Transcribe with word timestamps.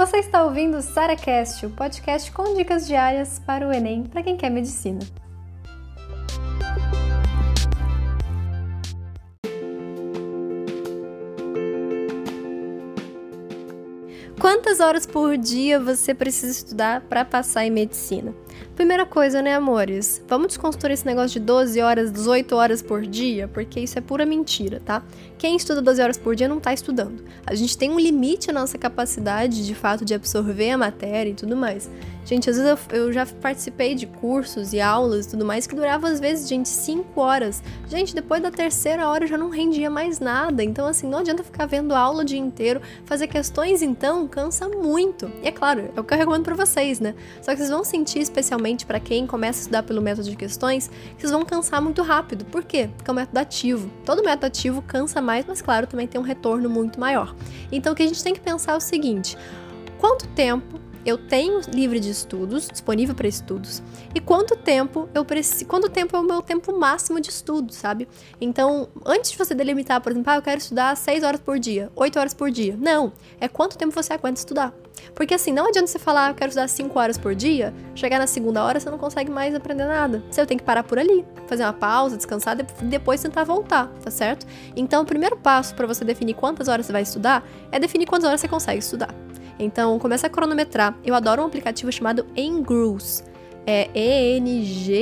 Você 0.00 0.16
está 0.16 0.42
ouvindo 0.42 0.78
o 0.78 0.80
SaraCast, 0.80 1.66
o 1.66 1.70
podcast 1.72 2.32
com 2.32 2.54
dicas 2.54 2.86
diárias 2.86 3.38
para 3.38 3.68
o 3.68 3.70
Enem 3.70 4.04
para 4.04 4.22
quem 4.22 4.34
quer 4.34 4.48
medicina. 4.48 4.98
Quantas 14.40 14.80
horas 14.80 15.04
por 15.04 15.36
dia 15.36 15.78
você 15.78 16.14
precisa 16.14 16.50
estudar 16.50 17.02
para 17.02 17.22
passar 17.22 17.66
em 17.66 17.70
medicina? 17.70 18.34
Primeira 18.80 19.04
coisa, 19.04 19.42
né, 19.42 19.54
amores? 19.54 20.24
Vamos 20.26 20.48
desconstruir 20.48 20.94
esse 20.94 21.04
negócio 21.04 21.38
de 21.38 21.40
12 21.40 21.80
horas, 21.80 22.10
18 22.10 22.56
horas 22.56 22.80
por 22.80 23.02
dia, 23.02 23.48
porque 23.48 23.80
isso 23.80 23.98
é 23.98 24.00
pura 24.00 24.24
mentira, 24.24 24.80
tá? 24.84 25.02
Quem 25.36 25.56
estuda 25.56 25.82
12 25.82 26.02
horas 26.02 26.18
por 26.18 26.34
dia 26.34 26.48
não 26.48 26.60
tá 26.60 26.72
estudando. 26.72 27.24
A 27.46 27.54
gente 27.54 27.76
tem 27.76 27.90
um 27.90 27.98
limite 27.98 28.50
na 28.52 28.60
nossa 28.60 28.78
capacidade, 28.78 29.66
de 29.66 29.74
fato, 29.74 30.04
de 30.04 30.14
absorver 30.14 30.70
a 30.70 30.78
matéria 30.78 31.30
e 31.30 31.34
tudo 31.34 31.56
mais. 31.56 31.90
Gente, 32.24 32.48
às 32.48 32.56
vezes 32.56 32.78
eu, 32.90 32.98
eu 32.98 33.12
já 33.12 33.26
participei 33.26 33.94
de 33.94 34.06
cursos 34.06 34.72
e 34.72 34.80
aulas 34.80 35.26
e 35.26 35.30
tudo 35.30 35.44
mais 35.44 35.66
que 35.66 35.74
duravam 35.74 36.10
às 36.10 36.20
vezes, 36.20 36.48
gente, 36.48 36.68
5 36.68 37.20
horas. 37.20 37.62
Gente, 37.88 38.14
depois 38.14 38.42
da 38.42 38.50
terceira 38.50 39.08
hora 39.08 39.26
já 39.26 39.36
não 39.36 39.48
rendia 39.48 39.90
mais 39.90 40.20
nada. 40.20 40.62
Então, 40.62 40.86
assim, 40.86 41.08
não 41.08 41.18
adianta 41.18 41.42
ficar 41.42 41.66
vendo 41.66 41.94
aula 41.94 42.22
o 42.22 42.24
dia 42.24 42.38
inteiro. 42.38 42.80
Fazer 43.04 43.26
questões, 43.26 43.82
então, 43.82 44.28
cansa 44.28 44.68
muito. 44.68 45.30
E 45.42 45.48
é 45.48 45.52
claro, 45.52 45.90
é 45.96 46.00
o 46.00 46.04
que 46.04 46.14
eu 46.14 46.18
recomendo 46.18 46.44
pra 46.44 46.54
vocês, 46.54 47.00
né? 47.00 47.14
Só 47.42 47.52
que 47.52 47.58
vocês 47.58 47.70
vão 47.70 47.82
sentir, 47.82 48.20
especialmente 48.20 48.49
para 48.86 48.98
quem 48.98 49.26
começa 49.26 49.58
a 49.58 49.62
estudar 49.62 49.82
pelo 49.82 50.02
método 50.02 50.28
de 50.28 50.36
questões, 50.36 50.88
que 50.88 51.20
vocês 51.20 51.30
vão 51.30 51.44
cansar 51.44 51.80
muito 51.80 52.02
rápido. 52.02 52.44
Por 52.44 52.64
quê? 52.64 52.90
Porque 52.96 53.10
é 53.10 53.12
um 53.12 53.16
método 53.16 53.38
ativo. 53.38 53.90
Todo 54.04 54.22
método 54.22 54.46
ativo 54.46 54.82
cansa 54.82 55.20
mais, 55.20 55.44
mas 55.46 55.62
claro, 55.62 55.86
também 55.86 56.06
tem 56.06 56.20
um 56.20 56.24
retorno 56.24 56.68
muito 56.68 56.98
maior. 56.98 57.34
Então, 57.70 57.92
o 57.92 57.96
que 57.96 58.02
a 58.02 58.06
gente 58.06 58.22
tem 58.22 58.34
que 58.34 58.40
pensar 58.40 58.72
é 58.72 58.76
o 58.76 58.80
seguinte: 58.80 59.36
quanto 59.98 60.26
tempo 60.28 60.80
eu 61.04 61.16
tenho 61.16 61.60
livre 61.72 61.98
de 61.98 62.10
estudos, 62.10 62.68
disponível 62.68 63.14
para 63.14 63.26
estudos, 63.26 63.82
e 64.14 64.20
quanto 64.20 64.56
tempo 64.56 65.08
eu 65.14 65.24
preciso, 65.24 65.64
quanto 65.66 65.88
tempo 65.88 66.16
é 66.16 66.20
o 66.20 66.22
meu 66.22 66.42
tempo 66.42 66.78
máximo 66.78 67.20
de 67.20 67.30
estudo, 67.30 67.72
sabe? 67.72 68.06
Então, 68.40 68.88
antes 69.06 69.30
de 69.30 69.38
você 69.38 69.54
delimitar, 69.54 70.00
por 70.00 70.12
exemplo, 70.12 70.30
ah, 70.30 70.36
eu 70.36 70.42
quero 70.42 70.58
estudar 70.58 70.96
6 70.96 71.22
horas 71.22 71.40
por 71.40 71.58
dia, 71.58 71.90
8 71.96 72.18
horas 72.18 72.34
por 72.34 72.50
dia. 72.50 72.76
Não, 72.78 73.12
é 73.40 73.48
quanto 73.48 73.78
tempo 73.78 73.92
você 73.92 74.12
aguenta 74.12 74.38
estudar. 74.38 74.74
Porque 75.14 75.34
assim, 75.34 75.52
não 75.52 75.66
adianta 75.66 75.86
você 75.86 75.98
falar, 75.98 76.26
ah, 76.26 76.30
eu 76.30 76.34
quero 76.34 76.48
estudar 76.48 76.68
5 76.68 76.98
horas 76.98 77.18
por 77.18 77.34
dia, 77.34 77.74
chegar 77.94 78.18
na 78.18 78.26
segunda 78.26 78.64
hora 78.64 78.78
você 78.78 78.90
não 78.90 78.98
consegue 78.98 79.30
mais 79.30 79.54
aprender 79.54 79.86
nada. 79.86 80.22
Você 80.30 80.44
tem 80.46 80.56
que 80.56 80.64
parar 80.64 80.82
por 80.82 80.98
ali, 80.98 81.24
fazer 81.46 81.64
uma 81.64 81.72
pausa, 81.72 82.16
descansar, 82.16 82.56
depois 82.56 83.22
tentar 83.22 83.44
voltar, 83.44 83.88
tá 84.02 84.10
certo? 84.10 84.46
Então, 84.76 85.02
o 85.02 85.06
primeiro 85.06 85.36
passo 85.36 85.74
para 85.74 85.86
você 85.86 86.04
definir 86.04 86.34
quantas 86.34 86.68
horas 86.68 86.86
você 86.86 86.92
vai 86.92 87.02
estudar 87.02 87.46
é 87.70 87.78
definir 87.78 88.06
quantas 88.06 88.28
horas 88.28 88.40
você 88.40 88.48
consegue 88.48 88.78
estudar. 88.78 89.14
Então, 89.58 89.98
começa 89.98 90.26
a 90.26 90.30
cronometrar. 90.30 90.96
Eu 91.04 91.14
adoro 91.14 91.42
um 91.42 91.46
aplicativo 91.46 91.92
chamado 91.92 92.26
Engross. 92.34 93.29
É 93.66 93.90
E-N-G-R-O-S-S. 93.94 95.00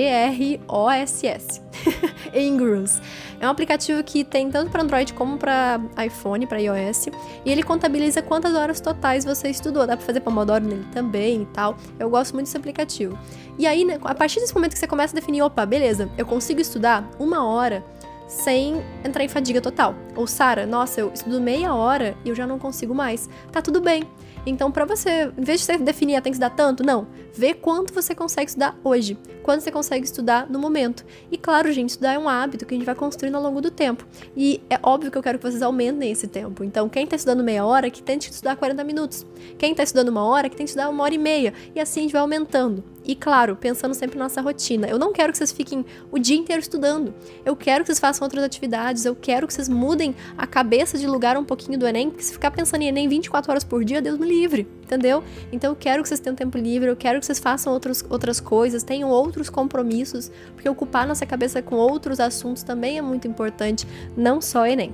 É 3.40 3.46
um 3.46 3.50
aplicativo 3.50 4.02
que 4.02 4.24
tem 4.24 4.50
tanto 4.50 4.70
para 4.70 4.82
Android 4.82 5.14
como 5.14 5.38
para 5.38 5.80
iPhone, 6.04 6.46
para 6.46 6.60
iOS, 6.60 7.06
e 7.44 7.50
ele 7.50 7.62
contabiliza 7.62 8.20
quantas 8.20 8.54
horas 8.54 8.80
totais 8.80 9.24
você 9.24 9.48
estudou. 9.48 9.86
Dá 9.86 9.96
para 9.96 10.04
fazer 10.04 10.20
Pomodoro 10.20 10.64
nele 10.64 10.84
também 10.92 11.42
e 11.42 11.46
tal. 11.46 11.76
Eu 11.98 12.10
gosto 12.10 12.34
muito 12.34 12.46
desse 12.46 12.56
aplicativo. 12.56 13.16
E 13.58 13.66
aí, 13.66 13.84
né, 13.84 13.98
a 14.02 14.14
partir 14.14 14.40
desse 14.40 14.54
momento 14.54 14.72
que 14.72 14.78
você 14.78 14.86
começa 14.86 15.16
a 15.16 15.20
definir, 15.20 15.42
opa, 15.42 15.64
beleza, 15.64 16.10
eu 16.18 16.26
consigo 16.26 16.60
estudar 16.60 17.08
uma 17.18 17.46
hora 17.46 17.84
sem 18.26 18.82
entrar 19.04 19.24
em 19.24 19.28
fadiga 19.28 19.60
total. 19.60 19.94
Ou 20.18 20.26
Sara, 20.26 20.66
nossa, 20.66 21.00
eu 21.00 21.12
estudo 21.14 21.40
meia 21.40 21.72
hora 21.72 22.16
e 22.24 22.28
eu 22.28 22.34
já 22.34 22.44
não 22.44 22.58
consigo 22.58 22.92
mais. 22.92 23.30
Tá 23.52 23.62
tudo 23.62 23.80
bem. 23.80 24.02
Então, 24.44 24.70
para 24.72 24.84
você, 24.84 25.30
em 25.38 25.44
vez 25.44 25.60
de 25.60 25.66
você 25.66 25.78
definir, 25.78 26.16
ah, 26.16 26.20
tem 26.20 26.32
que 26.32 26.36
estudar 26.36 26.50
tanto, 26.50 26.82
não. 26.82 27.06
Vê 27.32 27.54
quanto 27.54 27.94
você 27.94 28.14
consegue 28.14 28.48
estudar 28.48 28.76
hoje, 28.82 29.16
quanto 29.44 29.60
você 29.62 29.70
consegue 29.70 30.04
estudar 30.04 30.50
no 30.50 30.58
momento. 30.58 31.04
E 31.30 31.36
claro, 31.36 31.70
gente, 31.72 31.90
estudar 31.90 32.14
é 32.14 32.18
um 32.18 32.28
hábito 32.28 32.66
que 32.66 32.74
a 32.74 32.76
gente 32.76 32.86
vai 32.86 32.94
construindo 32.94 33.36
ao 33.36 33.42
longo 33.42 33.60
do 33.60 33.70
tempo. 33.70 34.04
E 34.36 34.60
é 34.68 34.78
óbvio 34.82 35.10
que 35.10 35.18
eu 35.18 35.22
quero 35.22 35.38
que 35.38 35.48
vocês 35.48 35.62
aumentem 35.62 36.10
esse 36.10 36.26
tempo. 36.26 36.64
Então, 36.64 36.88
quem 36.88 37.06
tá 37.06 37.14
estudando 37.14 37.44
meia 37.44 37.64
hora, 37.64 37.90
que 37.90 38.02
tente 38.02 38.30
estudar 38.30 38.56
40 38.56 38.82
minutos. 38.82 39.26
Quem 39.56 39.74
tá 39.74 39.82
estudando 39.82 40.08
uma 40.08 40.24
hora, 40.24 40.48
que 40.48 40.56
tente 40.56 40.70
estudar 40.70 40.88
uma 40.88 41.04
hora 41.04 41.14
e 41.14 41.18
meia. 41.18 41.54
E 41.74 41.80
assim 41.80 42.00
a 42.00 42.02
gente 42.02 42.12
vai 42.12 42.22
aumentando. 42.22 42.82
E 43.04 43.14
claro, 43.14 43.56
pensando 43.56 43.94
sempre 43.94 44.18
na 44.18 44.24
nossa 44.24 44.40
rotina. 44.40 44.86
Eu 44.86 44.98
não 44.98 45.12
quero 45.12 45.32
que 45.32 45.38
vocês 45.38 45.50
fiquem 45.50 45.84
o 46.10 46.18
dia 46.18 46.36
inteiro 46.36 46.60
estudando. 46.60 47.14
Eu 47.44 47.56
quero 47.56 47.82
que 47.82 47.86
vocês 47.86 47.98
façam 47.98 48.26
outras 48.26 48.44
atividades. 48.44 49.04
Eu 49.04 49.16
quero 49.16 49.46
que 49.46 49.54
vocês 49.54 49.68
mudem 49.68 50.07
a 50.36 50.46
cabeça 50.46 50.98
de 50.98 51.06
lugar 51.06 51.36
um 51.36 51.44
pouquinho 51.44 51.78
do 51.78 51.86
Enem. 51.86 52.10
Porque 52.10 52.22
se 52.22 52.32
ficar 52.32 52.50
pensando 52.50 52.82
em 52.82 52.88
Enem 52.88 53.08
24 53.08 53.50
horas 53.50 53.64
por 53.64 53.84
dia, 53.84 54.02
Deus 54.02 54.18
me 54.18 54.26
livre. 54.26 54.66
Entendeu? 54.82 55.22
Então 55.52 55.72
eu 55.72 55.76
quero 55.76 56.02
que 56.02 56.08
vocês 56.08 56.20
tenham 56.20 56.36
tempo 56.36 56.58
livre. 56.58 56.88
Eu 56.88 56.96
quero 56.96 57.20
que 57.20 57.26
vocês 57.26 57.38
façam 57.38 57.72
outros, 57.72 58.04
outras 58.08 58.40
coisas, 58.40 58.82
tenham 58.82 59.10
outros 59.10 59.48
compromissos. 59.50 60.30
Porque 60.54 60.68
ocupar 60.68 61.06
nossa 61.06 61.26
cabeça 61.26 61.62
com 61.62 61.76
outros 61.76 62.20
assuntos 62.20 62.62
também 62.62 62.98
é 62.98 63.02
muito 63.02 63.26
importante. 63.26 63.86
Não 64.16 64.40
só 64.40 64.66
Enem. 64.66 64.92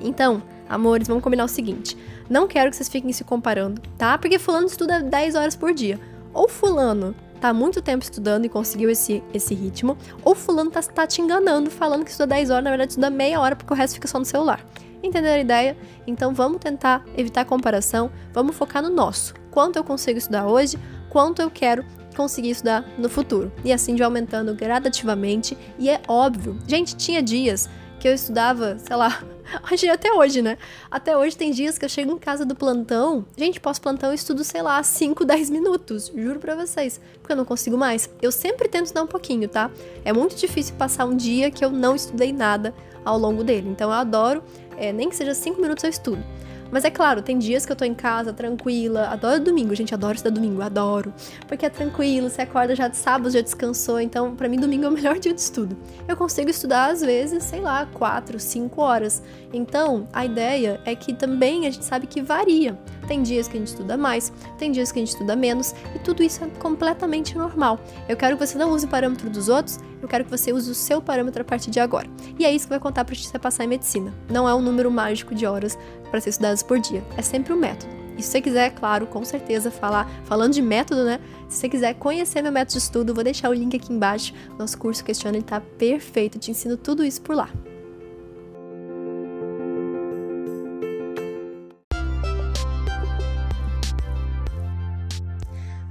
Então, 0.00 0.42
amores, 0.68 1.08
vamos 1.08 1.22
combinar 1.22 1.44
o 1.44 1.48
seguinte. 1.48 1.96
Não 2.28 2.48
quero 2.48 2.70
que 2.70 2.76
vocês 2.76 2.88
fiquem 2.88 3.12
se 3.12 3.22
comparando, 3.22 3.80
tá? 3.98 4.16
Porque 4.16 4.38
fulano 4.38 4.66
estuda 4.66 5.02
10 5.02 5.34
horas 5.34 5.56
por 5.56 5.72
dia. 5.72 6.00
Ou 6.32 6.48
fulano 6.48 7.14
tá 7.44 7.52
muito 7.52 7.82
tempo 7.82 8.02
estudando 8.02 8.46
e 8.46 8.48
conseguiu 8.48 8.88
esse, 8.88 9.22
esse 9.34 9.54
ritmo, 9.54 9.98
ou 10.22 10.34
fulano 10.34 10.70
tá, 10.70 10.80
tá 10.80 11.06
te 11.06 11.20
enganando, 11.20 11.70
falando 11.70 12.02
que 12.02 12.10
estuda 12.10 12.28
10 12.28 12.48
horas, 12.48 12.64
na 12.64 12.70
verdade 12.70 12.92
estuda 12.92 13.10
meia 13.10 13.38
hora 13.38 13.54
porque 13.54 13.70
o 13.70 13.76
resto 13.76 13.96
fica 13.96 14.08
só 14.08 14.18
no 14.18 14.24
celular. 14.24 14.66
Entenderam 15.02 15.36
a 15.36 15.40
ideia? 15.40 15.76
Então 16.06 16.32
vamos 16.32 16.58
tentar 16.58 17.04
evitar 17.14 17.42
a 17.42 17.44
comparação, 17.44 18.10
vamos 18.32 18.56
focar 18.56 18.82
no 18.82 18.88
nosso. 18.88 19.34
Quanto 19.50 19.76
eu 19.76 19.84
consigo 19.84 20.16
estudar 20.16 20.46
hoje, 20.46 20.78
quanto 21.10 21.42
eu 21.42 21.50
quero 21.50 21.84
conseguir 22.16 22.48
estudar 22.48 22.82
no 22.96 23.10
futuro. 23.10 23.52
E 23.62 23.74
assim 23.74 23.94
de 23.94 24.02
aumentando 24.02 24.54
gradativamente. 24.54 25.58
E 25.78 25.90
é 25.90 26.00
óbvio, 26.08 26.58
gente, 26.66 26.96
tinha 26.96 27.22
dias 27.22 27.68
que 28.04 28.08
eu 28.08 28.12
estudava, 28.12 28.76
sei 28.80 28.96
lá, 28.96 29.24
até 29.90 30.12
hoje, 30.12 30.42
né? 30.42 30.58
Até 30.90 31.16
hoje 31.16 31.34
tem 31.34 31.50
dias 31.50 31.78
que 31.78 31.86
eu 31.86 31.88
chego 31.88 32.12
em 32.12 32.18
casa 32.18 32.44
do 32.44 32.54
plantão, 32.54 33.24
gente, 33.34 33.58
pós-plantão 33.58 34.10
eu 34.10 34.14
estudo, 34.14 34.44
sei 34.44 34.60
lá, 34.60 34.82
5, 34.82 35.24
10 35.24 35.48
minutos, 35.48 36.12
juro 36.14 36.38
pra 36.38 36.54
vocês, 36.54 37.00
porque 37.20 37.32
eu 37.32 37.36
não 37.36 37.46
consigo 37.46 37.78
mais. 37.78 38.10
Eu 38.20 38.30
sempre 38.30 38.68
tento 38.68 38.84
estudar 38.84 39.04
um 39.04 39.06
pouquinho, 39.06 39.48
tá? 39.48 39.70
É 40.04 40.12
muito 40.12 40.36
difícil 40.36 40.74
passar 40.74 41.06
um 41.06 41.16
dia 41.16 41.50
que 41.50 41.64
eu 41.64 41.70
não 41.70 41.96
estudei 41.96 42.30
nada 42.30 42.74
ao 43.02 43.18
longo 43.18 43.42
dele, 43.42 43.70
então 43.70 43.88
eu 43.88 43.96
adoro, 43.96 44.44
é, 44.76 44.92
nem 44.92 45.08
que 45.08 45.16
seja 45.16 45.32
5 45.32 45.58
minutos 45.58 45.82
eu 45.82 45.88
estudo. 45.88 46.22
Mas 46.70 46.84
é 46.84 46.90
claro, 46.90 47.22
tem 47.22 47.38
dias 47.38 47.64
que 47.64 47.72
eu 47.72 47.76
tô 47.76 47.84
em 47.84 47.94
casa 47.94 48.32
tranquila, 48.32 49.08
adoro 49.08 49.40
domingo, 49.40 49.74
gente, 49.74 49.94
adoro 49.94 50.14
estudar 50.14 50.34
domingo, 50.34 50.62
adoro. 50.62 51.12
Porque 51.46 51.66
é 51.66 51.70
tranquilo, 51.70 52.28
você 52.28 52.42
acorda 52.42 52.74
já 52.74 52.88
de 52.88 52.96
sábado, 52.96 53.30
já 53.30 53.40
descansou, 53.40 54.00
então 54.00 54.34
para 54.34 54.48
mim 54.48 54.58
domingo 54.58 54.84
é 54.84 54.88
o 54.88 54.92
melhor 54.92 55.18
dia 55.20 55.32
de 55.32 55.40
estudo. 55.40 55.76
Eu 56.08 56.16
consigo 56.16 56.50
estudar 56.50 56.90
às 56.90 57.00
vezes, 57.00 57.44
sei 57.44 57.60
lá, 57.60 57.86
4, 57.86 58.38
5 58.38 58.80
horas. 58.80 59.22
Então, 59.52 60.08
a 60.12 60.24
ideia 60.24 60.80
é 60.84 60.94
que 60.94 61.14
também 61.14 61.66
a 61.66 61.70
gente 61.70 61.84
sabe 61.84 62.06
que 62.06 62.20
varia. 62.20 62.78
Tem 63.06 63.22
dias 63.22 63.46
que 63.46 63.56
a 63.56 63.60
gente 63.60 63.68
estuda 63.68 63.96
mais, 63.96 64.32
tem 64.58 64.72
dias 64.72 64.90
que 64.90 64.98
a 64.98 65.02
gente 65.02 65.12
estuda 65.12 65.36
menos, 65.36 65.74
e 65.94 65.98
tudo 65.98 66.22
isso 66.22 66.42
é 66.42 66.48
completamente 66.58 67.36
normal. 67.36 67.78
Eu 68.08 68.16
quero 68.16 68.36
que 68.36 68.46
você 68.46 68.56
não 68.56 68.70
use 68.70 68.86
o 68.86 68.88
parâmetro 68.88 69.28
dos 69.28 69.48
outros, 69.48 69.78
eu 70.04 70.08
quero 70.08 70.24
que 70.24 70.30
você 70.30 70.52
use 70.52 70.70
o 70.70 70.74
seu 70.74 71.00
parâmetro 71.00 71.42
a 71.42 71.44
partir 71.44 71.70
de 71.70 71.80
agora. 71.80 72.08
E 72.38 72.44
é 72.44 72.52
isso 72.52 72.66
que 72.66 72.70
vai 72.70 72.80
contar 72.80 73.04
para 73.04 73.14
você 73.14 73.38
passar 73.38 73.64
em 73.64 73.68
medicina. 73.68 74.12
Não 74.30 74.48
é 74.48 74.54
um 74.54 74.60
número 74.60 74.90
mágico 74.90 75.34
de 75.34 75.46
horas 75.46 75.78
para 76.10 76.20
ser 76.20 76.30
estudadas 76.30 76.62
por 76.62 76.78
dia, 76.78 77.04
é 77.16 77.22
sempre 77.22 77.52
um 77.52 77.56
método. 77.56 77.92
E 78.16 78.22
se 78.22 78.28
você 78.30 78.40
quiser, 78.40 78.70
claro, 78.70 79.06
com 79.06 79.24
certeza 79.24 79.70
falar, 79.70 80.08
falando 80.24 80.52
de 80.52 80.62
método, 80.62 81.04
né? 81.04 81.18
Se 81.48 81.58
você 81.58 81.68
quiser 81.68 81.94
conhecer 81.94 82.42
meu 82.42 82.52
método 82.52 82.72
de 82.72 82.78
estudo, 82.78 83.14
vou 83.14 83.24
deixar 83.24 83.50
o 83.50 83.52
link 83.52 83.74
aqui 83.74 83.92
embaixo. 83.92 84.32
Nosso 84.56 84.78
curso 84.78 85.04
Questiona 85.04 85.36
ele 85.36 85.44
tá 85.44 85.60
perfeito, 85.60 86.38
te 86.38 86.50
ensino 86.50 86.76
tudo 86.76 87.04
isso 87.04 87.20
por 87.20 87.34
lá. 87.34 87.48